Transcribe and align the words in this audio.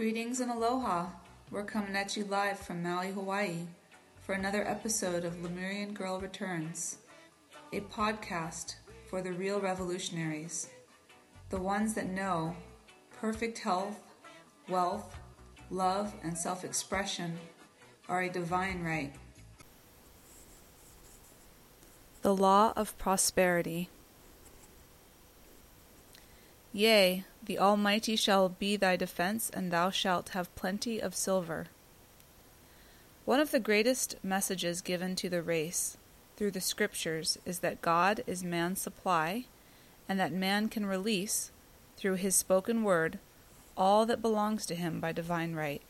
Greetings 0.00 0.40
and 0.40 0.50
aloha. 0.50 1.08
We're 1.50 1.62
coming 1.62 1.94
at 1.94 2.16
you 2.16 2.24
live 2.24 2.58
from 2.58 2.82
Maui, 2.82 3.10
Hawaii 3.10 3.66
for 4.22 4.32
another 4.32 4.66
episode 4.66 5.26
of 5.26 5.42
Lemurian 5.42 5.92
Girl 5.92 6.18
Returns, 6.18 6.96
a 7.74 7.80
podcast 7.80 8.76
for 9.10 9.20
the 9.20 9.34
real 9.34 9.60
revolutionaries, 9.60 10.70
the 11.50 11.60
ones 11.60 11.92
that 11.92 12.08
know 12.08 12.56
perfect 13.20 13.58
health, 13.58 14.00
wealth, 14.70 15.18
love, 15.68 16.14
and 16.22 16.34
self 16.34 16.64
expression 16.64 17.38
are 18.08 18.22
a 18.22 18.30
divine 18.30 18.82
right. 18.82 19.12
The 22.22 22.34
Law 22.34 22.72
of 22.74 22.96
Prosperity. 22.96 23.90
Yea, 26.72 27.26
the 27.42 27.58
Almighty 27.58 28.16
shall 28.16 28.48
be 28.48 28.76
thy 28.76 28.96
defense, 28.96 29.50
and 29.50 29.70
thou 29.70 29.90
shalt 29.90 30.30
have 30.30 30.54
plenty 30.54 31.00
of 31.00 31.14
silver. 31.14 31.66
One 33.24 33.40
of 33.40 33.50
the 33.50 33.60
greatest 33.60 34.16
messages 34.22 34.80
given 34.80 35.16
to 35.16 35.28
the 35.28 35.42
race 35.42 35.96
through 36.36 36.50
the 36.50 36.60
Scriptures 36.60 37.38
is 37.44 37.60
that 37.60 37.82
God 37.82 38.22
is 38.26 38.42
man's 38.42 38.80
supply, 38.80 39.44
and 40.08 40.18
that 40.18 40.32
man 40.32 40.68
can 40.68 40.86
release, 40.86 41.50
through 41.96 42.14
his 42.14 42.34
spoken 42.34 42.82
word, 42.82 43.18
all 43.76 44.06
that 44.06 44.22
belongs 44.22 44.66
to 44.66 44.74
him 44.74 45.00
by 45.00 45.12
divine 45.12 45.54
right. 45.54 45.82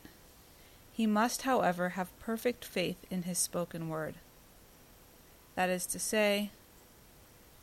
He 0.93 1.07
must, 1.07 1.43
however, 1.43 1.89
have 1.89 2.19
perfect 2.19 2.63
faith 2.63 3.05
in 3.09 3.23
his 3.23 3.37
spoken 3.37 3.89
word. 3.89 4.15
That 5.55 5.69
is 5.69 5.85
to 5.87 5.99
say, 5.99 6.51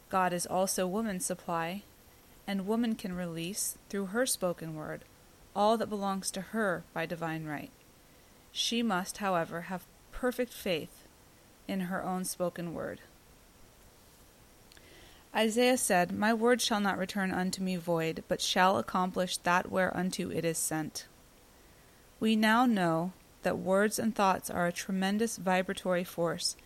God 0.09 0.32
is 0.32 0.46
also 0.46 0.87
woman's 0.87 1.27
supply, 1.27 1.82
and 2.48 2.66
woman 2.66 2.95
can 2.95 3.15
release, 3.15 3.77
through 3.91 4.07
her 4.07 4.25
spoken 4.25 4.75
word, 4.75 5.04
all 5.54 5.77
that 5.77 5.91
belongs 5.91 6.30
to 6.30 6.41
her 6.41 6.82
by 6.95 7.04
divine 7.04 7.45
right. 7.45 7.71
She 8.51 8.82
must, 8.82 9.18
however, 9.18 9.63
have 9.63 9.85
perfect 10.13 10.54
faith 10.54 11.07
in 11.69 11.80
her 11.80 12.02
own 12.02 12.24
spoken 12.24 12.73
word. 12.73 13.01
Isaiah 15.37 15.76
said, 15.76 16.10
My 16.10 16.32
word 16.32 16.63
shall 16.63 16.80
not 16.80 16.96
return 16.96 17.32
unto 17.32 17.63
me 17.63 17.76
void, 17.76 18.24
but 18.29 18.41
shall 18.41 18.79
accomplish 18.79 19.37
that 19.37 19.71
whereunto 19.71 20.30
it 20.30 20.45
is 20.46 20.57
sent. 20.57 21.07
We 22.19 22.35
now 22.35 22.65
know 22.65 23.13
that 23.43 23.59
words 23.59 23.99
and 23.99 24.15
thoughts 24.15 24.49
are 24.49 24.66
a 24.66 24.73
tremendous 24.73 25.37
vibratory 25.37 26.02
force, 26.02 26.57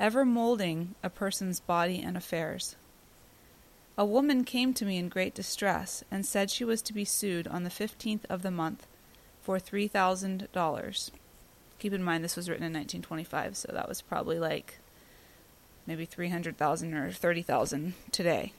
ever 0.00 0.24
molding 0.24 0.94
a 1.02 1.10
person's 1.10 1.60
body 1.60 2.00
and 2.00 2.16
affairs. 2.16 2.74
A 3.98 4.04
woman 4.04 4.44
came 4.44 4.74
to 4.74 4.84
me 4.84 4.98
in 4.98 5.08
great 5.08 5.34
distress, 5.34 6.04
and 6.10 6.26
said 6.26 6.50
she 6.50 6.64
was 6.64 6.82
to 6.82 6.92
be 6.92 7.04
sued 7.04 7.48
on 7.48 7.64
the 7.64 7.70
fifteenth 7.70 8.26
of 8.28 8.42
the 8.42 8.50
month 8.50 8.86
for 9.42 9.58
three 9.58 9.88
thousand 9.88 10.48
dollars. 10.52 11.10
Keep 11.78 11.94
in 11.94 12.02
mind 12.02 12.22
this 12.22 12.36
was 12.36 12.48
written 12.48 12.66
in 12.66 12.72
1925, 12.72 13.56
so 13.56 13.70
that 13.72 13.88
was 13.88 14.02
probably 14.02 14.38
like 14.38 14.78
maybe 15.86 16.04
300,000 16.04 16.94
or 16.94 17.12
30,000 17.12 17.94
today 18.10 18.52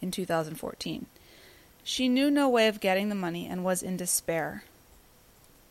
in 0.00 0.10
2014. 0.10 1.06
She 1.82 2.08
knew 2.08 2.30
no 2.30 2.48
way 2.48 2.68
of 2.68 2.80
getting 2.80 3.08
the 3.08 3.14
money 3.14 3.46
and 3.46 3.64
was 3.64 3.82
in 3.82 3.96
despair. 3.96 4.64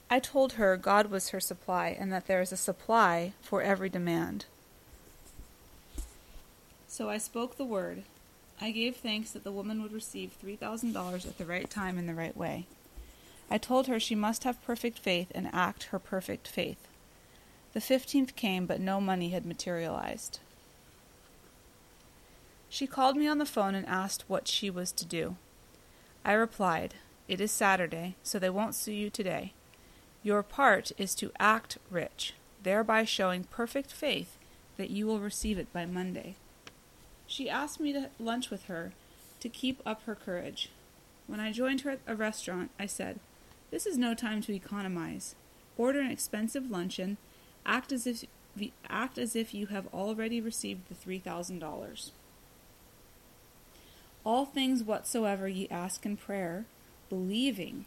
I 0.09 0.19
told 0.19 0.53
her 0.53 0.75
God 0.75 1.11
was 1.11 1.29
her 1.29 1.39
supply 1.39 1.95
and 1.97 2.11
that 2.11 2.27
there 2.27 2.41
is 2.41 2.51
a 2.51 2.57
supply 2.57 3.33
for 3.41 3.61
every 3.61 3.89
demand. 3.89 4.45
So 6.89 7.07
I 7.07 7.19
spoke 7.19 7.55
the 7.55 7.65
word. 7.65 8.01
I 8.59 8.71
gave 8.71 8.95
thanks 8.95 9.29
that 9.31 9.43
the 9.43 9.51
woman 9.51 9.83
would 9.83 9.93
receive 9.93 10.35
$3,000 10.43 11.27
at 11.27 11.37
the 11.37 11.45
right 11.45 11.69
time 11.69 11.99
in 11.99 12.07
the 12.07 12.15
right 12.15 12.35
way. 12.35 12.65
I 13.49 13.59
told 13.59 13.85
her 13.85 13.99
she 13.99 14.15
must 14.15 14.43
have 14.43 14.65
perfect 14.65 14.97
faith 14.97 15.31
and 15.35 15.49
act 15.53 15.83
her 15.85 15.99
perfect 15.99 16.47
faith. 16.47 16.87
The 17.73 17.79
fifteenth 17.79 18.35
came, 18.35 18.65
but 18.65 18.81
no 18.81 18.99
money 18.99 19.29
had 19.29 19.45
materialized. 19.45 20.39
She 22.69 22.87
called 22.87 23.15
me 23.15 23.27
on 23.27 23.37
the 23.37 23.45
phone 23.45 23.75
and 23.75 23.85
asked 23.85 24.25
what 24.27 24.47
she 24.47 24.71
was 24.71 24.91
to 24.93 25.05
do. 25.05 25.35
I 26.25 26.33
replied, 26.33 26.95
It 27.27 27.39
is 27.39 27.51
Saturday, 27.51 28.15
so 28.23 28.39
they 28.39 28.49
won't 28.49 28.75
sue 28.75 28.91
you 28.91 29.11
today. 29.11 29.53
Your 30.23 30.41
part 30.41 30.91
is 30.97 31.13
to 31.15 31.31
act 31.39 31.77
rich, 31.91 32.33
thereby 32.63 33.05
showing 33.05 33.43
perfect 33.43 33.91
faith 33.91 34.37
that 34.77 34.89
you 34.89 35.05
will 35.05 35.19
receive 35.19 35.59
it 35.59 35.71
by 35.71 35.85
Monday. 35.85 36.35
She 37.29 37.47
asked 37.47 37.79
me 37.79 37.93
to 37.93 38.09
lunch 38.17 38.49
with 38.49 38.63
her 38.65 38.91
to 39.39 39.49
keep 39.49 39.83
up 39.85 40.01
her 40.03 40.15
courage. 40.15 40.71
When 41.27 41.39
I 41.39 41.51
joined 41.51 41.81
her 41.81 41.91
at 41.91 41.99
a 42.07 42.15
restaurant, 42.15 42.71
I 42.79 42.87
said, 42.87 43.19
This 43.69 43.85
is 43.85 43.99
no 43.99 44.15
time 44.15 44.41
to 44.41 44.53
economize. 44.53 45.35
Order 45.77 45.99
an 45.99 46.09
expensive 46.09 46.71
luncheon, 46.71 47.17
act 47.67 47.91
as 47.91 48.07
if 48.07 48.25
act 48.89 49.19
as 49.19 49.35
if 49.35 49.53
you 49.53 49.67
have 49.67 49.85
already 49.93 50.41
received 50.41 50.89
the 50.89 50.95
three 50.95 51.19
thousand 51.19 51.59
dollars. 51.59 52.11
All 54.25 54.45
things 54.45 54.83
whatsoever 54.83 55.47
ye 55.47 55.67
ask 55.69 56.07
in 56.07 56.17
prayer, 56.17 56.65
believing, 57.09 57.85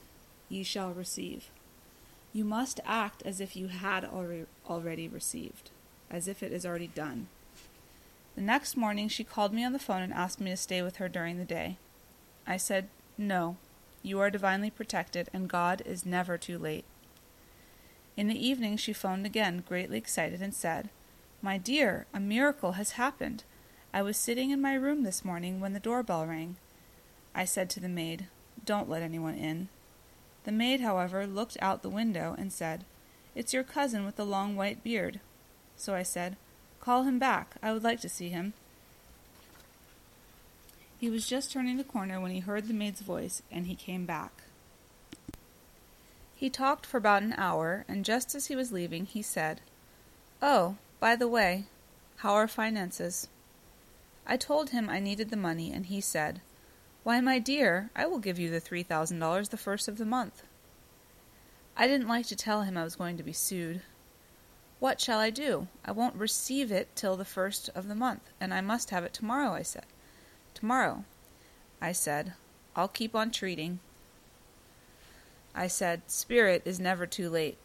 ye 0.48 0.62
shall 0.62 0.92
receive. 0.92 1.50
You 2.32 2.44
must 2.44 2.78
act 2.86 3.22
as 3.26 3.40
if 3.40 3.56
you 3.56 3.66
had 3.66 4.04
already 4.04 5.08
received, 5.08 5.70
as 6.12 6.28
if 6.28 6.44
it 6.44 6.52
is 6.52 6.64
already 6.64 6.86
done. 6.86 7.26
The 8.34 8.40
next 8.40 8.76
morning 8.76 9.08
she 9.08 9.24
called 9.24 9.52
me 9.52 9.64
on 9.64 9.72
the 9.72 9.78
phone 9.78 10.02
and 10.02 10.12
asked 10.12 10.40
me 10.40 10.50
to 10.50 10.56
stay 10.56 10.80
with 10.82 10.96
her 10.96 11.08
during 11.08 11.38
the 11.38 11.44
day. 11.44 11.76
I 12.46 12.56
said, 12.56 12.88
No, 13.18 13.56
you 14.02 14.18
are 14.20 14.30
divinely 14.30 14.70
protected, 14.70 15.28
and 15.32 15.48
God 15.48 15.82
is 15.84 16.06
never 16.06 16.38
too 16.38 16.58
late. 16.58 16.84
In 18.16 18.28
the 18.28 18.46
evening 18.46 18.76
she 18.76 18.92
phoned 18.92 19.26
again, 19.26 19.64
greatly 19.68 19.98
excited, 19.98 20.42
and 20.42 20.54
said, 20.54 20.90
My 21.40 21.58
dear, 21.58 22.06
a 22.12 22.20
miracle 22.20 22.72
has 22.72 22.92
happened. 22.92 23.44
I 23.92 24.02
was 24.02 24.16
sitting 24.16 24.50
in 24.50 24.60
my 24.60 24.74
room 24.74 25.02
this 25.02 25.24
morning 25.24 25.60
when 25.60 25.74
the 25.74 25.80
doorbell 25.80 26.26
rang. 26.26 26.56
I 27.34 27.44
said 27.44 27.68
to 27.70 27.80
the 27.80 27.88
maid, 27.88 28.26
Don't 28.64 28.88
let 28.88 29.02
anyone 29.02 29.34
in. 29.34 29.68
The 30.44 30.52
maid, 30.52 30.80
however, 30.80 31.26
looked 31.26 31.56
out 31.60 31.82
the 31.82 31.88
window 31.88 32.34
and 32.38 32.52
said, 32.52 32.84
It's 33.34 33.52
your 33.52 33.64
cousin 33.64 34.04
with 34.04 34.16
the 34.16 34.26
long 34.26 34.56
white 34.56 34.82
beard. 34.82 35.20
So 35.76 35.94
I 35.94 36.02
said, 36.02 36.36
Call 36.82 37.04
him 37.04 37.20
back. 37.20 37.54
I 37.62 37.72
would 37.72 37.84
like 37.84 38.00
to 38.00 38.08
see 38.08 38.30
him. 38.30 38.54
He 40.98 41.08
was 41.08 41.28
just 41.28 41.52
turning 41.52 41.76
the 41.76 41.84
corner 41.84 42.20
when 42.20 42.32
he 42.32 42.40
heard 42.40 42.66
the 42.66 42.74
maid's 42.74 43.02
voice, 43.02 43.40
and 43.52 43.66
he 43.68 43.76
came 43.76 44.04
back. 44.04 44.42
He 46.34 46.50
talked 46.50 46.84
for 46.84 46.96
about 46.96 47.22
an 47.22 47.34
hour, 47.38 47.84
and 47.86 48.04
just 48.04 48.34
as 48.34 48.48
he 48.48 48.56
was 48.56 48.72
leaving, 48.72 49.06
he 49.06 49.22
said, 49.22 49.60
Oh, 50.42 50.74
by 50.98 51.14
the 51.14 51.28
way, 51.28 51.66
how 52.16 52.32
are 52.32 52.48
finances? 52.48 53.28
I 54.26 54.36
told 54.36 54.70
him 54.70 54.88
I 54.88 54.98
needed 54.98 55.30
the 55.30 55.36
money, 55.36 55.72
and 55.72 55.86
he 55.86 56.00
said, 56.00 56.40
Why, 57.04 57.20
my 57.20 57.38
dear, 57.38 57.90
I 57.94 58.06
will 58.06 58.18
give 58.18 58.40
you 58.40 58.50
the 58.50 58.58
three 58.58 58.82
thousand 58.82 59.20
dollars 59.20 59.50
the 59.50 59.56
first 59.56 59.86
of 59.86 59.98
the 59.98 60.04
month. 60.04 60.42
I 61.76 61.86
didn't 61.86 62.08
like 62.08 62.26
to 62.26 62.36
tell 62.36 62.62
him 62.62 62.76
I 62.76 62.82
was 62.82 62.96
going 62.96 63.16
to 63.18 63.22
be 63.22 63.32
sued, 63.32 63.82
what 64.82 65.00
shall 65.00 65.20
I 65.20 65.30
do? 65.30 65.68
I 65.84 65.92
won't 65.92 66.16
receive 66.16 66.72
it 66.72 66.88
till 66.96 67.16
the 67.16 67.24
first 67.24 67.70
of 67.72 67.86
the 67.86 67.94
month, 67.94 68.32
and 68.40 68.52
I 68.52 68.60
must 68.60 68.90
have 68.90 69.04
it 69.04 69.12
tomorrow, 69.12 69.52
I 69.52 69.62
said. 69.62 69.86
Tomorrow. 70.54 71.04
I 71.80 71.92
said, 71.92 72.32
I'll 72.74 72.88
keep 72.88 73.14
on 73.14 73.30
treating. 73.30 73.78
I 75.54 75.68
said, 75.68 76.10
Spirit 76.10 76.62
is 76.64 76.80
never 76.80 77.06
too 77.06 77.30
late. 77.30 77.58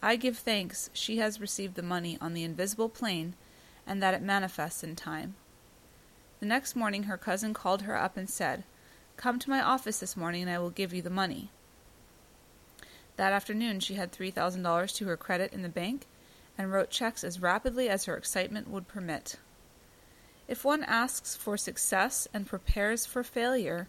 I 0.00 0.14
give 0.14 0.38
thanks 0.38 0.90
she 0.92 1.16
has 1.16 1.40
received 1.40 1.74
the 1.74 1.82
money 1.82 2.16
on 2.20 2.34
the 2.34 2.44
invisible 2.44 2.88
plane 2.88 3.34
and 3.84 4.00
that 4.00 4.14
it 4.14 4.22
manifests 4.22 4.84
in 4.84 4.94
time. 4.94 5.34
The 6.38 6.46
next 6.46 6.76
morning 6.76 7.02
her 7.02 7.16
cousin 7.18 7.52
called 7.52 7.82
her 7.82 7.96
up 7.96 8.16
and 8.16 8.30
said, 8.30 8.62
Come 9.16 9.40
to 9.40 9.50
my 9.50 9.60
office 9.60 9.98
this 9.98 10.16
morning 10.16 10.42
and 10.42 10.50
I 10.52 10.60
will 10.60 10.70
give 10.70 10.94
you 10.94 11.02
the 11.02 11.10
money. 11.10 11.50
That 13.16 13.32
afternoon 13.32 13.80
she 13.80 13.94
had 13.94 14.12
$3,000 14.12 14.94
to 14.94 15.06
her 15.06 15.16
credit 15.16 15.52
in 15.52 15.62
the 15.62 15.68
bank 15.68 16.06
and 16.60 16.70
wrote 16.70 16.90
checks 16.90 17.24
as 17.24 17.40
rapidly 17.40 17.88
as 17.88 18.04
her 18.04 18.18
excitement 18.18 18.68
would 18.68 18.86
permit. 18.86 19.36
If 20.46 20.62
one 20.62 20.84
asks 20.84 21.34
for 21.34 21.56
success 21.56 22.28
and 22.34 22.46
prepares 22.46 23.06
for 23.06 23.24
failure, 23.24 23.88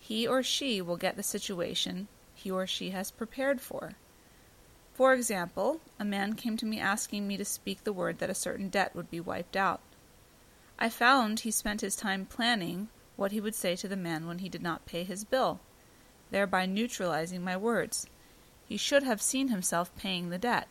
he 0.00 0.26
or 0.26 0.42
she 0.42 0.82
will 0.82 0.96
get 0.96 1.14
the 1.14 1.22
situation 1.22 2.08
he 2.34 2.50
or 2.50 2.66
she 2.66 2.90
has 2.90 3.12
prepared 3.12 3.60
for. 3.60 3.92
For 4.94 5.14
example, 5.14 5.80
a 5.96 6.04
man 6.04 6.32
came 6.32 6.56
to 6.56 6.66
me 6.66 6.80
asking 6.80 7.28
me 7.28 7.36
to 7.36 7.44
speak 7.44 7.84
the 7.84 7.92
word 7.92 8.18
that 8.18 8.30
a 8.30 8.34
certain 8.34 8.68
debt 8.68 8.96
would 8.96 9.08
be 9.08 9.20
wiped 9.20 9.56
out. 9.56 9.80
I 10.80 10.88
found 10.88 11.40
he 11.40 11.52
spent 11.52 11.82
his 11.82 11.94
time 11.94 12.26
planning 12.26 12.88
what 13.14 13.30
he 13.30 13.40
would 13.40 13.54
say 13.54 13.76
to 13.76 13.86
the 13.86 13.94
man 13.94 14.26
when 14.26 14.40
he 14.40 14.48
did 14.48 14.62
not 14.62 14.86
pay 14.86 15.04
his 15.04 15.22
bill, 15.22 15.60
thereby 16.32 16.66
neutralizing 16.66 17.44
my 17.44 17.56
words. 17.56 18.08
He 18.66 18.76
should 18.76 19.04
have 19.04 19.22
seen 19.22 19.48
himself 19.48 19.94
paying 19.94 20.30
the 20.30 20.38
debt. 20.38 20.66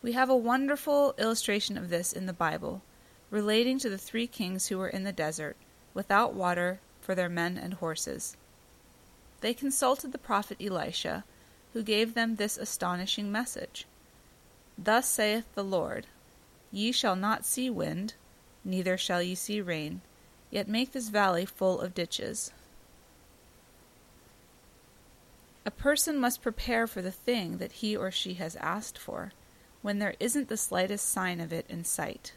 We 0.00 0.12
have 0.12 0.30
a 0.30 0.36
wonderful 0.36 1.14
illustration 1.18 1.76
of 1.76 1.88
this 1.88 2.12
in 2.12 2.26
the 2.26 2.32
Bible, 2.32 2.82
relating 3.30 3.78
to 3.80 3.90
the 3.90 3.98
three 3.98 4.28
kings 4.28 4.68
who 4.68 4.78
were 4.78 4.88
in 4.88 5.02
the 5.02 5.12
desert, 5.12 5.56
without 5.92 6.34
water 6.34 6.78
for 7.00 7.16
their 7.16 7.28
men 7.28 7.58
and 7.58 7.74
horses. 7.74 8.36
they 9.40 9.52
consulted 9.52 10.12
the 10.12 10.18
prophet 10.18 10.56
Elisha, 10.60 11.24
who 11.72 11.82
gave 11.82 12.14
them 12.14 12.36
this 12.36 12.56
astonishing 12.56 13.32
message 13.32 13.86
Thus 14.76 15.08
saith 15.08 15.52
the 15.54 15.64
Lord, 15.64 16.06
Ye 16.70 16.92
shall 16.92 17.16
not 17.16 17.44
see 17.44 17.68
wind, 17.68 18.14
neither 18.64 18.96
shall 18.96 19.20
ye 19.20 19.34
see 19.34 19.60
rain, 19.60 20.02
yet 20.50 20.68
make 20.68 20.92
this 20.92 21.08
valley 21.08 21.44
full 21.44 21.80
of 21.80 21.94
ditches. 21.94 22.52
A 25.66 25.72
person 25.72 26.18
must 26.18 26.40
prepare 26.40 26.86
for 26.86 27.02
the 27.02 27.10
thing 27.10 27.58
that 27.58 27.72
he 27.72 27.96
or 27.96 28.12
she 28.12 28.34
has 28.34 28.54
asked 28.56 28.96
for, 28.96 29.32
when 29.82 29.98
there 29.98 30.14
isn't 30.18 30.48
the 30.48 30.56
slightest 30.56 31.08
sign 31.08 31.40
of 31.40 31.52
it 31.52 31.66
in 31.68 31.84
sight. 31.84 32.32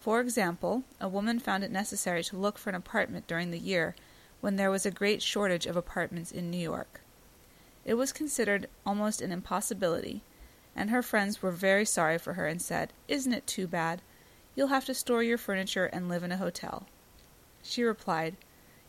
For 0.00 0.20
example, 0.20 0.84
a 1.00 1.08
woman 1.08 1.38
found 1.38 1.64
it 1.64 1.70
necessary 1.70 2.22
to 2.24 2.36
look 2.36 2.58
for 2.58 2.70
an 2.70 2.76
apartment 2.76 3.26
during 3.26 3.50
the 3.50 3.58
year 3.58 3.94
when 4.40 4.56
there 4.56 4.70
was 4.70 4.86
a 4.86 4.90
great 4.90 5.22
shortage 5.22 5.66
of 5.66 5.76
apartments 5.76 6.30
in 6.30 6.50
New 6.50 6.58
York. 6.58 7.00
It 7.84 7.94
was 7.94 8.12
considered 8.12 8.68
almost 8.84 9.20
an 9.20 9.32
impossibility, 9.32 10.22
and 10.74 10.90
her 10.90 11.02
friends 11.02 11.42
were 11.42 11.50
very 11.50 11.84
sorry 11.84 12.18
for 12.18 12.34
her 12.34 12.46
and 12.46 12.60
said, 12.60 12.92
Isn't 13.08 13.32
it 13.32 13.46
too 13.46 13.66
bad? 13.66 14.02
You'll 14.54 14.68
have 14.68 14.84
to 14.86 14.94
store 14.94 15.22
your 15.22 15.38
furniture 15.38 15.86
and 15.86 16.08
live 16.08 16.22
in 16.22 16.32
a 16.32 16.36
hotel. 16.36 16.86
She 17.62 17.82
replied, 17.82 18.36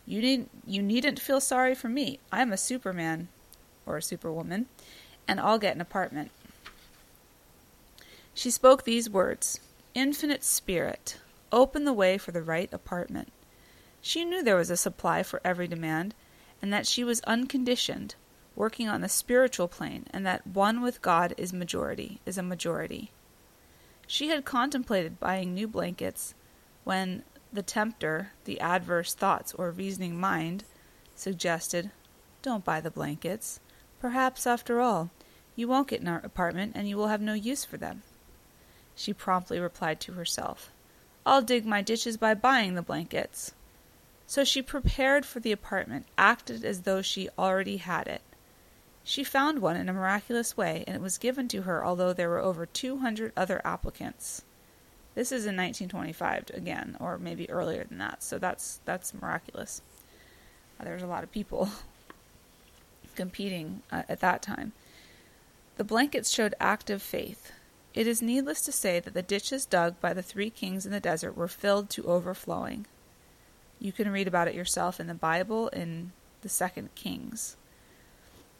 You, 0.05 0.21
need, 0.21 0.49
you 0.65 0.81
needn't 0.81 1.19
feel 1.19 1.41
sorry 1.41 1.75
for 1.75 1.89
me. 1.89 2.19
I'm 2.31 2.53
a 2.53 2.57
superman, 2.57 3.27
or 3.85 3.97
a 3.97 4.01
superwoman, 4.01 4.67
and 5.27 5.39
I'll 5.39 5.59
get 5.59 5.75
an 5.75 5.81
apartment. 5.81 6.31
She 8.37 8.51
spoke 8.51 8.83
these 8.83 9.09
words 9.09 9.61
Infinite 9.95 10.43
Spirit, 10.43 11.17
open 11.51 11.85
the 11.85 11.91
way 11.91 12.19
for 12.19 12.31
the 12.31 12.43
right 12.43 12.71
apartment. 12.71 13.33
She 13.99 14.23
knew 14.23 14.43
there 14.43 14.55
was 14.55 14.69
a 14.69 14.77
supply 14.77 15.23
for 15.23 15.41
every 15.43 15.67
demand, 15.67 16.13
and 16.61 16.71
that 16.71 16.85
she 16.85 17.03
was 17.03 17.21
unconditioned, 17.21 18.13
working 18.55 18.87
on 18.87 19.01
the 19.01 19.09
spiritual 19.09 19.67
plane, 19.67 20.05
and 20.11 20.23
that 20.23 20.45
one 20.45 20.83
with 20.83 21.01
God 21.01 21.33
is 21.35 21.51
majority, 21.51 22.21
is 22.27 22.37
a 22.37 22.43
majority. 22.43 23.09
She 24.05 24.27
had 24.27 24.45
contemplated 24.45 25.19
buying 25.19 25.55
new 25.55 25.67
blankets 25.67 26.35
when 26.83 27.23
the 27.51 27.63
tempter, 27.63 28.33
the 28.45 28.59
adverse 28.59 29.15
thoughts 29.15 29.51
or 29.55 29.71
reasoning 29.71 30.15
mind, 30.15 30.63
suggested, 31.15 31.89
Don't 32.43 32.63
buy 32.63 32.81
the 32.81 32.91
blankets. 32.91 33.59
Perhaps, 33.99 34.45
after 34.45 34.79
all, 34.79 35.09
you 35.55 35.67
won't 35.67 35.87
get 35.87 36.01
an 36.01 36.07
apartment 36.07 36.73
and 36.75 36.87
you 36.87 36.97
will 36.97 37.07
have 37.07 37.19
no 37.19 37.33
use 37.33 37.65
for 37.65 37.77
them. 37.77 38.03
She 38.99 39.13
promptly 39.13 39.59
replied 39.59 39.99
to 40.01 40.13
herself, 40.13 40.71
I'll 41.23 41.43
dig 41.43 41.67
my 41.67 41.83
ditches 41.83 42.17
by 42.17 42.33
buying 42.33 42.73
the 42.73 42.81
blankets. 42.81 43.53
So 44.25 44.43
she 44.43 44.63
prepared 44.63 45.23
for 45.23 45.39
the 45.39 45.51
apartment, 45.51 46.07
acted 46.17 46.65
as 46.65 46.81
though 46.81 47.03
she 47.03 47.29
already 47.37 47.77
had 47.77 48.07
it. 48.07 48.23
She 49.03 49.23
found 49.23 49.59
one 49.59 49.77
in 49.77 49.87
a 49.87 49.93
miraculous 49.93 50.57
way, 50.57 50.83
and 50.87 50.95
it 50.95 51.01
was 51.01 51.19
given 51.19 51.47
to 51.49 51.61
her 51.61 51.85
although 51.85 52.11
there 52.11 52.27
were 52.27 52.39
over 52.39 52.65
200 52.65 53.33
other 53.37 53.61
applicants. 53.63 54.41
This 55.13 55.31
is 55.31 55.45
in 55.45 55.55
1925 55.55 56.45
again, 56.55 56.97
or 56.99 57.19
maybe 57.19 57.49
earlier 57.51 57.83
than 57.83 57.99
that. 57.99 58.23
So 58.23 58.39
that's 58.39 58.81
that's 58.83 59.13
miraculous. 59.13 59.83
Uh, 60.79 60.85
there's 60.85 61.03
a 61.03 61.07
lot 61.07 61.23
of 61.23 61.31
people 61.31 61.69
competing 63.15 63.83
uh, 63.91 64.03
at 64.09 64.21
that 64.21 64.41
time. 64.41 64.73
The 65.77 65.83
blankets 65.83 66.31
showed 66.33 66.55
active 66.59 67.03
faith. 67.03 67.51
It 67.97 68.05
is 68.05 68.21
needless 68.21 68.61
to 68.61 68.71
say 68.71 68.99
that 68.99 69.15
the 69.15 69.23
ditches 69.23 69.65
dug 69.65 69.99
by 69.99 70.13
the 70.13 70.21
three 70.21 70.51
kings 70.51 70.85
in 70.85 70.91
the 70.91 70.99
desert 70.99 71.35
were 71.35 71.47
filled 71.47 71.89
to 71.89 72.05
overflowing. 72.05 72.85
You 73.79 73.91
can 73.91 74.11
read 74.11 74.27
about 74.27 74.47
it 74.47 74.53
yourself 74.53 74.99
in 74.99 75.07
the 75.07 75.15
Bible 75.15 75.69
in 75.69 76.11
the 76.43 76.47
Second 76.47 76.93
Kings. 76.93 77.57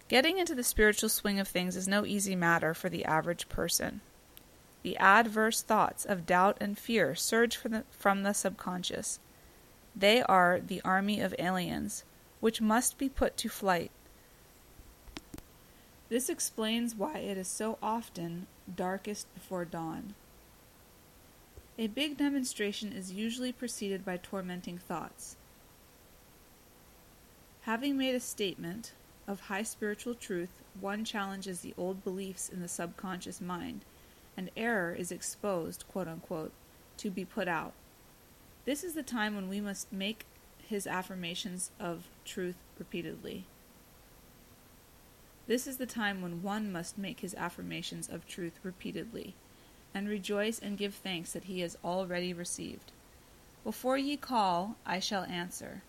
Getting 0.07 0.39
into 0.39 0.56
the 0.56 0.63
spiritual 0.63 1.10
swing 1.10 1.39
of 1.39 1.48
things 1.48 1.75
is 1.75 1.88
no 1.88 2.04
easy 2.04 2.36
matter 2.36 2.74
for 2.74 2.89
the 2.89 3.06
average 3.06 3.48
person. 3.48 4.01
The 4.81 4.98
adverse 4.98 5.62
thoughts 5.62 6.04
of 6.04 6.25
doubt 6.25 6.57
and 6.60 6.75
fear 6.75 7.13
surge 7.13 7.56
from 7.56 7.74
the, 7.74 7.84
from 7.92 8.24
the 8.24 8.34
subconscious. 8.34 9.19
They 9.95 10.24
are 10.24 10.60
the 10.60 10.81
army 10.81 11.22
of 11.22 11.36
aliens, 11.38 12.04
which 12.39 12.60
must 12.60 12.98
be 12.98 13.07
put 13.07 13.38
to 13.38 13.50
flight. 13.50 13.92
This 16.10 16.28
explains 16.28 16.95
why 16.95 17.19
it 17.19 17.38
is 17.38 17.48
so 17.48 17.78
often 17.84 18.48
darkest 18.75 19.33
before 19.33 19.65
dawn. 19.65 20.13
A 21.77 21.87
big 21.87 22.17
demonstration 22.17 22.91
is 22.91 23.11
usually 23.11 23.51
preceded 23.51 24.03
by 24.03 24.17
tormenting 24.17 24.77
thoughts. 24.77 25.35
Having 27.61 27.97
made 27.97 28.15
a 28.15 28.19
statement 28.19 28.93
of 29.27 29.41
high 29.41 29.63
spiritual 29.63 30.15
truth, 30.15 30.61
one 30.79 31.03
challenges 31.03 31.59
the 31.59 31.73
old 31.77 32.03
beliefs 32.03 32.49
in 32.49 32.61
the 32.61 32.67
subconscious 32.67 33.41
mind, 33.41 33.81
and 34.35 34.49
error 34.55 34.93
is 34.93 35.11
exposed, 35.11 35.83
quote 35.87 36.07
unquote, 36.07 36.53
to 36.97 37.11
be 37.11 37.25
put 37.25 37.47
out. 37.47 37.73
This 38.65 38.83
is 38.83 38.93
the 38.93 39.03
time 39.03 39.35
when 39.35 39.49
we 39.49 39.61
must 39.61 39.91
make 39.91 40.25
his 40.67 40.87
affirmations 40.87 41.71
of 41.79 42.07
truth 42.25 42.55
repeatedly. 42.79 43.45
This 45.47 45.65
is 45.65 45.77
the 45.77 45.85
time 45.85 46.21
when 46.21 46.44
one 46.44 46.71
must 46.71 46.97
make 46.97 47.21
his 47.21 47.33
affirmations 47.35 48.09
of 48.09 48.27
truth 48.27 48.59
repeatedly, 48.63 49.33
and 49.94 50.09
rejoice 50.09 50.59
and 50.59 50.77
give 50.77 50.94
thanks 50.94 51.31
that 51.31 51.45
he 51.45 51.61
has 51.61 51.77
already 51.83 52.33
received. 52.33 52.91
Before 53.63 53.97
ye 53.97 54.17
call, 54.17 54.75
I 54.85 54.99
shall 54.99 55.23
answer. 55.23 55.83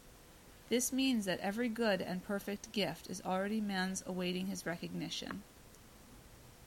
This 0.68 0.92
means 0.92 1.24
that 1.24 1.40
every 1.40 1.68
good 1.68 2.00
and 2.00 2.24
perfect 2.24 2.72
gift 2.72 3.10
is 3.10 3.22
already 3.24 3.60
man's 3.60 4.04
awaiting 4.06 4.46
his 4.46 4.66
recognition. 4.66 5.42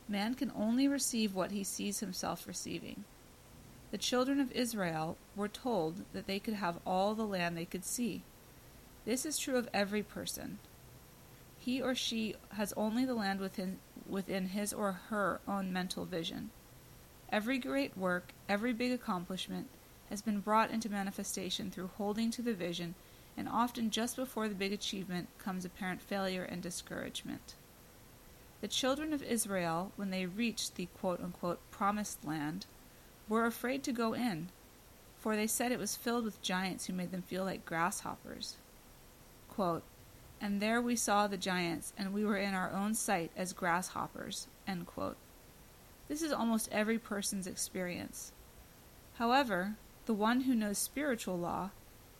Man 0.09 0.33
can 0.33 0.51
only 0.55 0.87
receive 0.87 1.33
what 1.33 1.51
he 1.51 1.63
sees 1.63 1.99
himself 1.99 2.45
receiving. 2.47 3.05
The 3.91 3.97
children 3.97 4.39
of 4.39 4.51
Israel 4.51 5.17
were 5.35 5.47
told 5.47 6.03
that 6.13 6.27
they 6.27 6.39
could 6.39 6.55
have 6.55 6.79
all 6.85 7.13
the 7.13 7.25
land 7.25 7.55
they 7.55 7.65
could 7.65 7.85
see. 7.85 8.23
This 9.05 9.25
is 9.25 9.37
true 9.37 9.57
of 9.57 9.69
every 9.73 10.03
person. 10.03 10.59
He 11.63 11.79
or 11.79 11.93
she 11.93 12.35
has 12.53 12.73
only 12.75 13.05
the 13.05 13.13
land 13.13 13.39
within, 13.39 13.77
within 14.09 14.47
his 14.47 14.73
or 14.73 14.93
her 15.09 15.39
own 15.47 15.71
mental 15.71 16.05
vision. 16.05 16.49
Every 17.29 17.59
great 17.59 17.95
work, 17.95 18.33
every 18.49 18.73
big 18.73 18.91
accomplishment, 18.91 19.67
has 20.09 20.23
been 20.23 20.39
brought 20.39 20.71
into 20.71 20.89
manifestation 20.89 21.69
through 21.69 21.91
holding 21.97 22.31
to 22.31 22.41
the 22.41 22.55
vision, 22.55 22.95
and 23.37 23.47
often 23.47 23.91
just 23.91 24.15
before 24.15 24.49
the 24.49 24.55
big 24.55 24.73
achievement 24.73 25.27
comes 25.37 25.63
apparent 25.63 26.01
failure 26.01 26.43
and 26.43 26.63
discouragement. 26.63 27.53
The 28.61 28.67
children 28.67 29.13
of 29.13 29.21
Israel, 29.21 29.91
when 29.97 30.09
they 30.09 30.25
reached 30.25 30.75
the 30.75 30.87
quote-unquote 30.99 31.59
promised 31.69 32.25
land, 32.25 32.65
were 33.29 33.45
afraid 33.45 33.83
to 33.83 33.91
go 33.91 34.13
in, 34.13 34.49
for 35.19 35.35
they 35.35 35.47
said 35.47 35.71
it 35.71 35.79
was 35.79 35.95
filled 35.95 36.25
with 36.25 36.41
giants 36.41 36.87
who 36.87 36.93
made 36.93 37.11
them 37.11 37.21
feel 37.21 37.45
like 37.45 37.65
grasshoppers. 37.65 38.55
Quote, 39.47 39.83
and 40.41 40.59
there 40.59 40.81
we 40.81 40.95
saw 40.95 41.27
the 41.27 41.37
giants, 41.37 41.93
and 41.97 42.13
we 42.13 42.25
were 42.25 42.37
in 42.37 42.53
our 42.53 42.71
own 42.71 42.95
sight 42.95 43.31
as 43.37 43.53
grasshoppers. 43.53 44.47
This 46.07 46.21
is 46.21 46.31
almost 46.31 46.67
every 46.71 46.97
person's 46.97 47.47
experience. 47.47 48.33
However, 49.13 49.75
the 50.07 50.13
one 50.13 50.41
who 50.41 50.55
knows 50.55 50.77
spiritual 50.77 51.37
law 51.37 51.69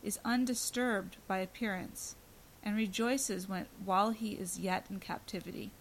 is 0.04 0.20
undisturbed 0.24 1.18
by 1.28 1.40
appearance, 1.40 2.16
and 2.64 2.76
rejoices 2.76 3.50
when, 3.50 3.66
while 3.84 4.12
he 4.12 4.34
is 4.34 4.60
yet 4.60 4.86
in 4.90 5.00
captivity. 5.00 5.72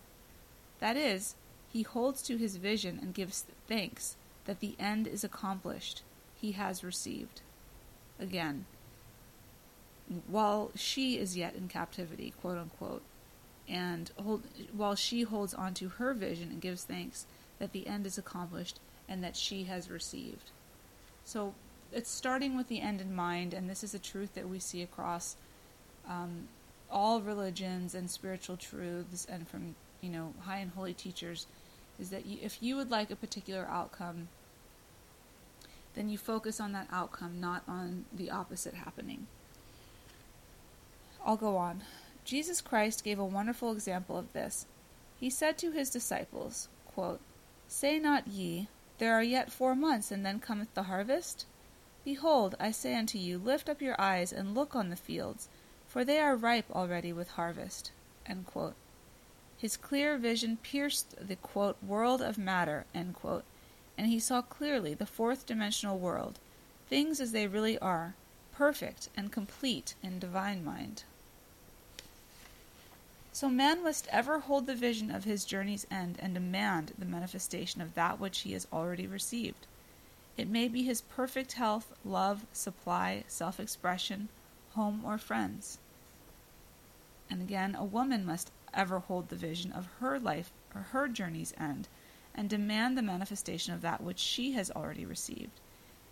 That 0.79 0.97
is, 0.97 1.35
he 1.69 1.83
holds 1.83 2.23
to 2.23 2.37
his 2.37 2.57
vision 2.57 2.99
and 3.01 3.15
gives 3.15 3.45
thanks 3.69 4.17
that 4.47 4.61
the 4.61 4.75
end 4.79 5.07
is 5.07 5.23
accomplished, 5.23 6.03
he 6.35 6.53
has 6.53 6.83
received. 6.83 7.43
Again, 8.19 8.65
while 10.27 10.71
she 10.75 11.19
is 11.19 11.37
yet 11.37 11.55
in 11.55 11.69
captivity, 11.69 12.33
quote 12.41 12.59
unquote, 12.59 13.03
and 13.69 14.11
hold, 14.17 14.43
while 14.73 14.97
she 14.97 15.23
holds 15.23 15.55
on 15.55 15.75
to 15.75 15.89
her 15.89 16.13
vision 16.13 16.49
and 16.51 16.61
gives 16.61 16.85
thanks 16.85 17.27
that 17.59 17.73
the 17.73 17.87
end 17.87 18.07
is 18.07 18.19
accomplished 18.19 18.81
and 19.09 19.23
that 19.23 19.37
she 19.37 19.65
has 19.65 19.91
received. 19.91 20.51
So 21.25 21.55
it's 21.93 22.11
starting 22.11 22.57
with 22.57 22.69
the 22.69 22.81
end 22.81 23.01
in 23.01 23.15
mind, 23.15 23.55
and 23.55 23.69
this 23.69 23.85
is 23.85 23.95
a 23.95 23.99
truth 23.99 24.35
that 24.35 24.49
we 24.49 24.59
see 24.59 24.83
across 24.83 25.37
um, 26.09 26.49
all 26.91 27.21
religions 27.21 27.95
and 27.95 28.11
spiritual 28.11 28.57
truths, 28.57 29.27
and 29.31 29.47
from 29.49 29.75
you 30.01 30.11
know 30.11 30.35
high 30.41 30.59
and 30.59 30.73
holy 30.73 30.95
teachers, 30.95 31.47
is 32.01 32.11
that 32.11 32.27
you, 32.27 32.39
if 32.43 32.59
you 32.61 32.77
would 32.77 32.91
like 32.91 33.11
a 33.11 33.17
particular 33.17 33.67
outcome, 33.71 34.29
then 35.95 36.09
you 36.09 36.19
focus 36.19 36.61
on 36.61 36.73
that 36.73 36.89
outcome, 36.91 37.41
not 37.41 37.63
on 37.69 38.05
the 38.13 38.31
opposite 38.31 38.75
happening. 38.75 39.27
I'll 41.25 41.37
go 41.37 41.57
on. 41.57 41.83
Jesus 42.25 42.61
Christ 42.61 43.05
gave 43.05 43.19
a 43.19 43.25
wonderful 43.25 43.73
example 43.73 44.17
of 44.17 44.33
this. 44.33 44.67
He 45.19 45.31
said 45.31 45.59
to 45.59 45.71
his 45.71 45.91
disciples, 45.91 46.69
quote, 46.95 47.21
Say 47.69 47.99
not 47.99 48.27
ye, 48.27 48.69
There 48.99 49.15
are 49.15 49.23
yet 49.23 49.53
four 49.53 49.75
months, 49.75 50.11
and 50.11 50.25
then 50.25 50.41
cometh 50.41 50.73
the 50.75 50.85
harvest? 50.85 51.47
Behold, 52.05 52.55
I 52.59 52.71
say 52.71 52.95
unto 52.95 53.19
you, 53.19 53.39
Lift 53.39 53.69
up 53.69 53.83
your 53.83 54.01
eyes, 54.01 54.33
and 54.33 54.55
look 54.55 54.75
on 54.75 54.89
the 54.89 54.97
fields, 54.97 55.49
for 55.87 56.05
they 56.05 56.19
are 56.19 56.37
ripe 56.37 56.71
already 56.71 57.13
with 57.13 57.31
harvest. 57.31 57.93
His 59.59 59.77
clear 59.77 60.17
vision 60.17 60.57
pierced 60.57 61.15
the 61.27 61.37
quote, 61.37 61.77
world 61.83 62.23
of 62.23 62.39
matter, 62.39 62.87
quote, 63.13 63.45
and 63.99 64.07
he 64.07 64.19
saw 64.19 64.41
clearly 64.41 64.95
the 64.95 65.05
fourth 65.05 65.45
dimensional 65.45 65.99
world, 65.99 66.39
things 66.89 67.21
as 67.21 67.33
they 67.33 67.47
really 67.47 67.79
are, 67.79 68.15
perfect 68.53 69.11
and 69.17 69.31
complete 69.31 69.95
in 70.03 70.19
divine 70.19 70.65
mind. 70.65 71.05
So 73.33 73.49
man 73.49 73.85
must 73.85 74.09
ever 74.09 74.41
hold 74.41 74.67
the 74.67 74.75
vision 74.75 75.11
of 75.11 75.23
his 75.23 75.45
journey's 75.45 75.87
end 75.89 76.19
and 76.21 76.35
demand 76.35 76.93
the 76.99 77.05
manifestation 77.05 77.81
of 77.81 77.95
that 77.95 78.19
which 78.19 78.41
he 78.41 78.53
has 78.55 78.67
already 78.73 79.07
received. 79.07 79.69
It 80.37 80.49
may 80.49 80.67
be 80.67 80.83
his 80.83 81.03
perfect 81.03 81.53
health, 81.53 81.93
love, 82.05 82.45
supply, 82.53 83.23
self 83.29 83.61
expression, 83.61 84.31
home, 84.75 85.03
or 85.05 85.17
friends. 85.17 85.79
And 87.31 87.41
again, 87.41 87.77
a 87.77 87.85
woman 87.85 88.27
must 88.27 88.51
ever 88.75 88.99
hold 88.99 89.29
the 89.29 89.37
vision 89.37 89.71
of 89.73 89.87
her 90.01 90.19
life 90.19 90.51
or 90.75 90.83
her 90.83 91.07
journey's 91.07 91.55
end 91.57 91.87
and 92.35 92.51
demand 92.51 92.99
the 92.99 93.03
manifestation 93.03 93.75
of 93.75 93.83
that 93.83 94.03
which 94.03 94.19
she 94.19 94.53
has 94.53 94.71
already 94.73 95.05
received. 95.05 95.61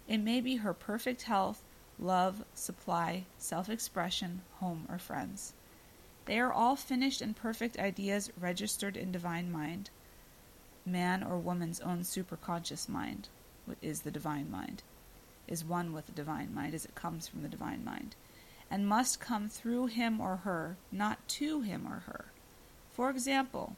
It 0.06 0.18
may 0.18 0.40
be 0.40 0.56
her 0.56 0.72
perfect 0.72 1.22
health, 1.22 1.62
love, 1.98 2.44
supply, 2.54 3.24
self 3.38 3.68
expression, 3.68 4.42
home, 4.60 4.86
or 4.88 4.98
friends. 4.98 5.52
They 6.28 6.38
are 6.40 6.52
all 6.52 6.76
finished 6.76 7.22
and 7.22 7.34
perfect 7.34 7.78
ideas 7.78 8.30
registered 8.38 8.98
in 8.98 9.10
divine 9.10 9.50
mind, 9.50 9.88
man 10.84 11.22
or 11.22 11.38
woman's 11.38 11.80
own 11.80 12.00
superconscious 12.00 12.86
mind, 12.86 13.30
is 13.80 14.02
the 14.02 14.10
divine 14.10 14.50
mind, 14.50 14.82
is 15.46 15.64
one 15.64 15.94
with 15.94 16.04
the 16.04 16.12
divine 16.12 16.54
mind 16.54 16.74
as 16.74 16.84
it 16.84 16.94
comes 16.94 17.26
from 17.26 17.42
the 17.42 17.48
divine 17.48 17.82
mind, 17.82 18.14
and 18.70 18.86
must 18.86 19.20
come 19.20 19.48
through 19.48 19.86
him 19.86 20.20
or 20.20 20.36
her, 20.36 20.76
not 20.92 21.26
to 21.28 21.62
him 21.62 21.86
or 21.86 22.00
her. 22.00 22.26
For 22.92 23.08
example, 23.08 23.76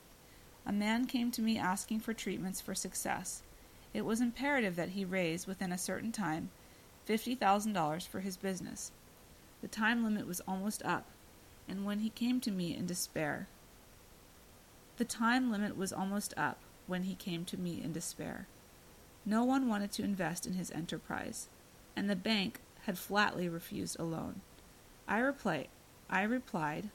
a 0.67 0.73
man 0.73 1.07
came 1.07 1.31
to 1.31 1.43
me 1.43 1.57
asking 1.57 2.01
for 2.01 2.13
treatments 2.13 2.61
for 2.61 2.75
success. 2.75 3.43
It 3.95 4.05
was 4.05 4.21
imperative 4.21 4.75
that 4.75 4.91
he 4.91 5.05
raise, 5.05 5.47
within 5.47 5.71
a 5.71 5.79
certain 5.79 6.11
time, 6.11 6.51
$50,000 7.09 8.09
for 8.09 8.19
his 8.19 8.37
business. 8.37 8.91
The 9.63 9.69
time 9.69 10.03
limit 10.03 10.27
was 10.27 10.41
almost 10.49 10.83
up, 10.85 11.07
and 11.71 11.85
when 11.85 12.01
he 12.01 12.11
came 12.11 12.41
to 12.41 12.51
me 12.51 12.77
in 12.77 12.85
despair, 12.85 13.47
the 14.99 15.05
time 15.05 15.53
limit 15.53 15.77
was 15.77 15.93
almost 15.93 16.35
up 16.37 16.59
when 16.89 17.05
he 17.05 17.15
came 17.15 17.45
to 17.45 17.57
me 17.57 17.81
in 17.83 17.93
despair. 17.93 18.49
No 19.25 19.45
one 19.45 19.69
wanted 19.69 19.93
to 19.93 20.03
invest 20.03 20.47
in 20.47 20.55
his 20.55 20.73
enterprise, 20.73 21.49
and 21.95 22.11
the 22.11 22.17
bank 22.17 22.59
had 22.87 22.99
flatly 22.99 23.49
refused 23.49 23.99
a 24.01 24.03
loan. 24.03 24.41
I, 25.07 25.21
reply, 25.21 25.69
I 26.11 26.23
replied, 26.25 26.91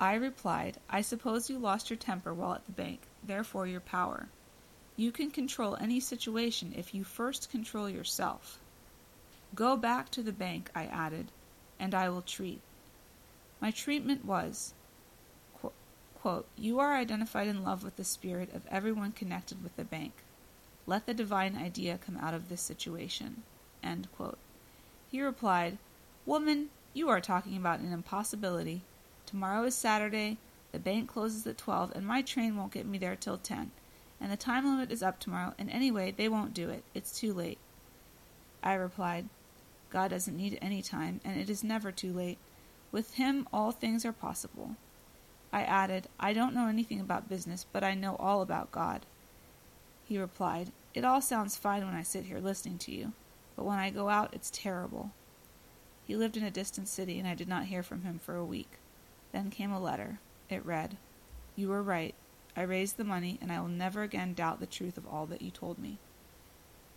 I 0.00 0.14
replied, 0.14 0.78
I 0.90 1.00
suppose 1.00 1.48
you 1.48 1.58
lost 1.58 1.88
your 1.88 1.96
temper 1.96 2.34
while 2.34 2.54
at 2.54 2.66
the 2.66 2.72
bank, 2.72 3.02
therefore 3.22 3.68
your 3.68 3.80
power. 3.80 4.26
You 4.96 5.12
can 5.12 5.30
control 5.30 5.76
any 5.76 6.00
situation 6.00 6.74
if 6.76 6.92
you 6.92 7.04
first 7.04 7.50
control 7.50 7.88
yourself. 7.88 8.58
Go 9.54 9.76
back 9.76 10.10
to 10.10 10.22
the 10.22 10.32
bank, 10.32 10.70
I 10.74 10.86
added, 10.86 11.30
and 11.78 11.94
I 11.94 12.08
will 12.08 12.22
treat. 12.22 12.60
My 13.60 13.70
treatment 13.70 14.24
was 14.24 14.74
quote, 16.24 16.46
You 16.56 16.80
are 16.80 16.94
identified 16.94 17.48
in 17.48 17.62
love 17.62 17.84
with 17.84 17.96
the 17.96 18.04
spirit 18.04 18.54
of 18.54 18.66
everyone 18.70 19.12
connected 19.12 19.62
with 19.62 19.76
the 19.76 19.84
bank. 19.84 20.12
Let 20.86 21.04
the 21.04 21.12
divine 21.12 21.54
idea 21.54 21.98
come 21.98 22.16
out 22.16 22.32
of 22.32 22.48
this 22.48 22.62
situation. 22.62 23.42
He 25.10 25.20
replied, 25.20 25.76
Woman, 26.24 26.70
you 26.94 27.10
are 27.10 27.20
talking 27.20 27.58
about 27.58 27.80
an 27.80 27.92
impossibility. 27.92 28.80
Tomorrow 29.26 29.64
is 29.64 29.74
Saturday, 29.74 30.38
the 30.72 30.78
bank 30.78 31.10
closes 31.10 31.46
at 31.46 31.58
12, 31.58 31.92
and 31.94 32.06
my 32.06 32.22
train 32.22 32.56
won't 32.56 32.72
get 32.72 32.86
me 32.86 32.96
there 32.96 33.16
till 33.16 33.36
10. 33.36 33.70
And 34.18 34.32
the 34.32 34.36
time 34.38 34.64
limit 34.64 34.90
is 34.90 35.02
up 35.02 35.20
tomorrow, 35.20 35.52
and 35.58 35.68
anyway, 35.68 36.10
they 36.16 36.30
won't 36.30 36.54
do 36.54 36.70
it. 36.70 36.84
It's 36.94 37.20
too 37.20 37.34
late. 37.34 37.58
I 38.62 38.72
replied, 38.72 39.28
God 39.94 40.10
doesn't 40.10 40.36
need 40.36 40.58
any 40.60 40.82
time, 40.82 41.20
and 41.24 41.40
it 41.40 41.48
is 41.48 41.62
never 41.62 41.92
too 41.92 42.12
late. 42.12 42.38
With 42.90 43.14
Him, 43.14 43.46
all 43.52 43.70
things 43.70 44.04
are 44.04 44.12
possible. 44.12 44.74
I 45.52 45.62
added, 45.62 46.08
I 46.18 46.32
don't 46.32 46.52
know 46.52 46.66
anything 46.66 46.98
about 46.98 47.28
business, 47.28 47.64
but 47.72 47.84
I 47.84 47.94
know 47.94 48.16
all 48.16 48.42
about 48.42 48.72
God. 48.72 49.06
He 50.04 50.18
replied, 50.18 50.72
It 50.94 51.04
all 51.04 51.20
sounds 51.20 51.56
fine 51.56 51.86
when 51.86 51.94
I 51.94 52.02
sit 52.02 52.24
here 52.24 52.40
listening 52.40 52.76
to 52.78 52.92
you, 52.92 53.12
but 53.54 53.64
when 53.64 53.78
I 53.78 53.90
go 53.90 54.08
out, 54.08 54.34
it's 54.34 54.50
terrible. 54.50 55.12
He 56.04 56.16
lived 56.16 56.36
in 56.36 56.42
a 56.42 56.50
distant 56.50 56.88
city, 56.88 57.20
and 57.20 57.28
I 57.28 57.36
did 57.36 57.46
not 57.46 57.66
hear 57.66 57.84
from 57.84 58.02
him 58.02 58.18
for 58.18 58.34
a 58.34 58.44
week. 58.44 58.78
Then 59.30 59.48
came 59.48 59.70
a 59.70 59.80
letter. 59.80 60.18
It 60.50 60.66
read, 60.66 60.96
You 61.54 61.68
were 61.68 61.84
right. 61.84 62.16
I 62.56 62.62
raised 62.62 62.96
the 62.96 63.04
money, 63.04 63.38
and 63.40 63.52
I 63.52 63.60
will 63.60 63.68
never 63.68 64.02
again 64.02 64.34
doubt 64.34 64.58
the 64.58 64.66
truth 64.66 64.98
of 64.98 65.06
all 65.06 65.26
that 65.26 65.40
you 65.40 65.52
told 65.52 65.78
me. 65.78 65.98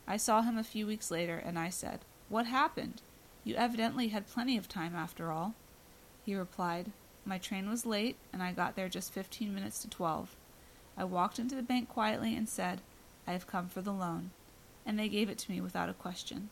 I 0.07 0.17
saw 0.17 0.41
him 0.41 0.57
a 0.57 0.63
few 0.63 0.87
weeks 0.87 1.11
later, 1.11 1.37
and 1.37 1.59
I 1.59 1.69
said, 1.69 1.99
What 2.29 2.45
happened? 2.45 3.01
You 3.43 3.55
evidently 3.55 4.09
had 4.09 4.27
plenty 4.27 4.57
of 4.57 4.67
time 4.67 4.95
after 4.95 5.31
all. 5.31 5.55
He 6.25 6.35
replied, 6.35 6.91
My 7.25 7.37
train 7.37 7.69
was 7.69 7.85
late, 7.85 8.17
and 8.33 8.43
I 8.43 8.51
got 8.51 8.75
there 8.75 8.89
just 8.89 9.13
fifteen 9.13 9.53
minutes 9.53 9.79
to 9.79 9.89
twelve. 9.89 10.35
I 10.97 11.03
walked 11.03 11.39
into 11.39 11.55
the 11.55 11.63
bank 11.63 11.89
quietly 11.89 12.35
and 12.35 12.49
said, 12.49 12.81
I 13.25 13.31
have 13.31 13.47
come 13.47 13.69
for 13.69 13.81
the 13.81 13.93
loan, 13.93 14.31
and 14.85 14.97
they 14.97 15.09
gave 15.09 15.29
it 15.29 15.37
to 15.39 15.51
me 15.51 15.61
without 15.61 15.89
a 15.89 15.93
question. 15.93 16.49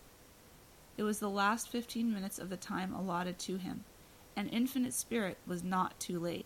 It 0.97 1.03
was 1.03 1.19
the 1.19 1.29
last 1.29 1.69
fifteen 1.69 2.13
minutes 2.13 2.39
of 2.39 2.49
the 2.49 2.57
time 2.57 2.93
allotted 2.93 3.37
to 3.39 3.57
him 3.57 3.83
and 4.35 4.49
infinite 4.51 4.93
spirit 4.93 5.37
was 5.47 5.63
not 5.63 5.99
too 5.99 6.19
late. 6.19 6.45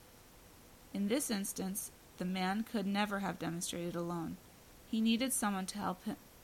In 0.94 1.08
this 1.08 1.32
instance, 1.32 1.92
the 2.18 2.26
man 2.26 2.64
could 2.64 2.86
never 2.86 3.20
have 3.20 3.40
demonstrated 3.40 3.96
alone. 3.96 4.38
He 4.90 5.02
needed 5.02 5.34
someone 5.34 5.66
to 5.68 5.80
help 5.80 6.02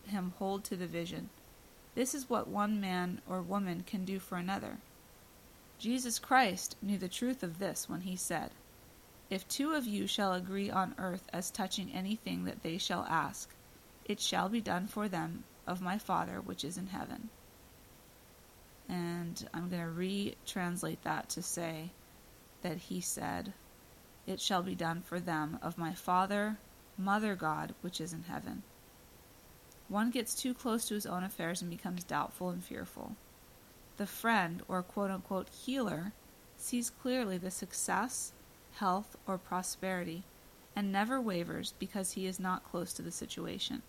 him 0.08 0.34
hold 0.38 0.64
to 0.66 0.76
the 0.76 0.88
vision. 0.88 1.30
This 1.96 2.14
is 2.14 2.30
what 2.30 2.50
one 2.50 2.82
man 2.82 3.22
or 3.28 3.42
woman 3.42 3.84
can 3.88 4.04
do 4.04 4.20
for 4.20 4.38
another. 4.38 4.78
Jesus 5.80 6.20
Christ 6.20 6.76
knew 6.82 6.98
the 6.98 7.08
truth 7.08 7.42
of 7.42 7.58
this 7.58 7.90
when 7.90 8.02
he 8.02 8.18
said, 8.18 8.52
If 9.30 9.48
two 9.48 9.74
of 9.74 9.86
you 9.86 10.06
shall 10.06 10.34
agree 10.34 10.70
on 10.70 10.96
earth 10.98 11.28
as 11.32 11.50
touching 11.50 11.92
anything 11.92 12.44
that 12.46 12.64
they 12.64 12.78
shall 12.78 13.06
ask, 13.10 13.50
it 14.04 14.20
shall 14.20 14.50
be 14.50 14.62
done 14.62 14.88
for 14.88 15.08
them 15.08 15.46
of 15.66 15.82
my 15.82 15.98
Father 15.98 16.42
which 16.42 16.64
is 16.64 16.78
in 16.78 16.88
heaven. 16.88 17.30
And 18.88 19.48
I'm 19.54 19.70
going 19.70 19.82
to 19.82 19.88
retranslate 19.88 21.02
that 21.04 21.30
to 21.30 21.42
say 21.42 21.92
that 22.62 22.78
he 22.78 23.02
said, 23.02 23.54
It 24.28 24.40
shall 24.40 24.62
be 24.62 24.76
done 24.76 25.02
for 25.02 25.20
them 25.20 25.60
of 25.62 25.78
my 25.78 25.94
Father, 25.94 26.58
Mother 26.98 27.36
God, 27.36 27.74
which 27.82 28.00
is 28.00 28.14
in 28.14 28.24
heaven. 28.24 28.64
One 29.88 30.10
gets 30.10 30.34
too 30.34 30.54
close 30.54 30.86
to 30.86 30.96
his 30.96 31.06
own 31.06 31.24
affairs 31.24 31.62
and 31.62 31.70
becomes 31.70 32.04
doubtful 32.04 32.50
and 32.50 32.64
fearful. 32.64 33.16
The 33.98 34.08
friend, 34.08 34.64
or 34.68 34.82
quote 34.82 35.12
unquote 35.12 35.50
healer, 35.50 36.14
sees 36.58 36.90
clearly 36.90 37.38
the 37.38 37.52
success, 37.52 38.34
health, 38.74 39.16
or 39.28 39.38
prosperity 39.38 40.24
and 40.76 40.92
never 40.92 41.22
wavers 41.22 41.74
because 41.80 42.14
he 42.14 42.26
is 42.26 42.40
not 42.40 42.64
close 42.64 42.94
to 42.94 43.02
the 43.02 43.12
situation. 43.12 43.82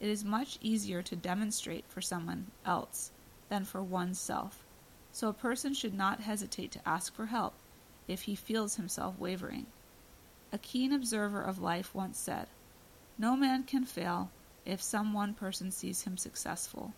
It 0.00 0.08
is 0.08 0.24
much 0.24 0.58
easier 0.60 1.00
to 1.02 1.16
demonstrate 1.16 1.86
for 1.88 2.02
someone 2.02 2.50
else 2.66 3.10
than 3.48 3.64
for 3.64 3.82
oneself, 3.82 4.64
so 5.12 5.28
a 5.28 5.32
person 5.32 5.72
should 5.72 5.94
not 5.94 6.20
hesitate 6.20 6.72
to 6.72 6.88
ask 6.88 7.14
for 7.14 7.26
help 7.26 7.54
if 8.06 8.22
he 8.22 8.34
feels 8.34 8.76
himself 8.76 9.18
wavering. 9.18 9.66
A 10.52 10.58
keen 10.58 10.92
observer 10.92 11.40
of 11.40 11.60
life 11.60 11.94
once 11.94 12.18
said, 12.18 12.48
No 13.16 13.36
man 13.36 13.62
can 13.62 13.84
fail 13.84 14.30
if 14.64 14.82
some 14.82 15.12
one 15.12 15.34
person 15.34 15.70
sees 15.70 16.02
him 16.02 16.16
successful. 16.16 16.94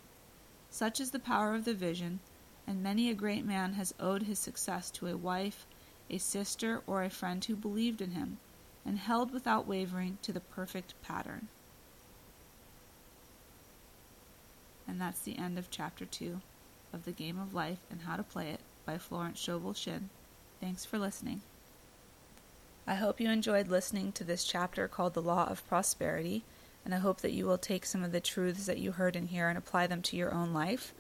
Such 0.71 1.01
is 1.01 1.11
the 1.11 1.19
power 1.19 1.55
of 1.55 1.65
the 1.65 1.75
vision, 1.75 2.21
and 2.67 2.83
many 2.83 3.11
a 3.11 3.15
great 3.15 3.45
man 3.45 3.75
has 3.75 3.95
owed 4.01 4.25
his 4.25 4.39
success 4.39 4.91
to 4.93 5.07
a 5.07 5.17
wife, 5.17 5.67
a 6.11 6.19
sister, 6.19 6.83
or 6.87 7.03
a 7.03 7.11
friend 7.11 7.45
who 7.45 7.57
believed 7.57 8.01
in 8.01 8.13
him 8.13 8.39
and 8.85 8.99
held 8.99 9.33
without 9.33 9.67
wavering 9.67 10.19
to 10.23 10.33
the 10.33 10.41
perfect 10.41 10.95
pattern. 11.03 11.49
And 14.87 15.01
that's 15.01 15.21
the 15.21 15.37
end 15.37 15.59
of 15.59 15.71
chapter 15.71 16.05
2 16.05 16.41
of 16.93 17.05
The 17.05 17.13
Game 17.13 17.39
of 17.39 17.53
Life 17.53 17.81
and 17.91 18.03
How 18.03 18.17
to 18.17 18.23
Play 18.23 18.51
It 18.51 18.61
by 18.85 18.99
Florence 18.99 19.41
Scovel 19.41 19.75
Shinn. 19.75 20.09
Thanks 20.61 20.85
for 20.85 20.99
listening. 20.99 21.43
I 22.87 22.95
hope 22.95 23.21
you 23.21 23.29
enjoyed 23.29 23.67
listening 23.67 24.13
to 24.13 24.25
this 24.25 24.45
chapter 24.45 24.87
called 24.87 25.15
The 25.15 25.23
Law 25.23 25.49
of 25.49 25.67
Prosperity, 25.67 26.45
and 26.87 26.95
I 26.95 26.99
hope 26.99 27.21
that 27.23 27.33
you 27.33 27.47
will 27.47 27.59
take 27.59 27.85
some 27.85 28.05
of 28.05 28.13
the 28.13 28.21
truths 28.21 28.67
that 28.67 28.79
you 28.79 28.93
heard 28.93 29.17
in 29.17 29.27
here 29.27 29.49
and 29.49 29.59
apply 29.59 29.89
them 29.89 30.03
to 30.03 30.17
your 30.17 30.33
own 30.33 30.55
life. 30.55 30.95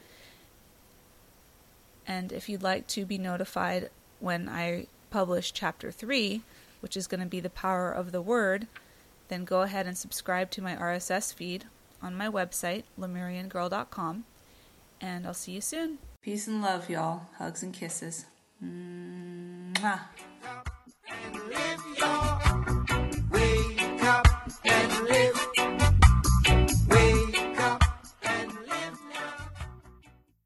And 2.08 2.32
if 2.32 2.48
you'd 2.48 2.64
like 2.64 2.88
to 2.88 3.06
be 3.06 3.18
notified 3.18 3.90
when 4.18 4.48
I 4.48 4.88
publish 5.10 5.52
chapter 5.52 5.92
3, 5.92 6.42
which 6.80 6.96
is 6.96 7.06
going 7.06 7.20
to 7.20 7.26
be 7.26 7.38
the 7.38 7.48
power 7.48 7.92
of 7.92 8.10
the 8.10 8.20
word, 8.20 8.66
then 9.28 9.44
go 9.44 9.62
ahead 9.62 9.86
and 9.86 9.96
subscribe 9.96 10.50
to 10.50 10.60
my 10.60 10.74
RSS 10.74 11.32
feed 11.32 11.66
on 12.02 12.16
my 12.16 12.28
website, 12.28 12.82
lemuriangirl.com. 12.98 14.24
And 15.00 15.24
I'll 15.24 15.34
see 15.34 15.52
you 15.52 15.60
soon. 15.60 15.98
Peace 16.20 16.48
and 16.48 16.62
love, 16.62 16.90
y'all. 16.90 17.28
Hugs 17.38 17.62
and 17.62 17.72
kisses. 17.72 18.26
Mwah. 18.60 20.00